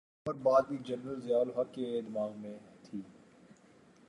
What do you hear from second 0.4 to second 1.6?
بات بھی جنرل ضیاء